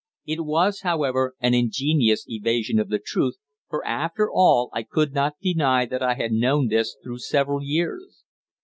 It 0.25 0.43
was, 0.43 0.79
however, 0.81 1.35
an 1.41 1.53
ingenious 1.53 2.25
evasion 2.27 2.79
of 2.79 2.89
the 2.89 2.97
truth, 2.97 3.35
for, 3.69 3.85
after 3.85 4.27
all, 4.31 4.71
I 4.73 4.81
could 4.81 5.13
not 5.13 5.37
deny 5.39 5.85
that 5.85 6.01
I 6.01 6.15
had 6.15 6.31
known 6.31 6.69
this 6.69 6.97
through 7.03 7.19
several 7.19 7.61
years. 7.61 8.23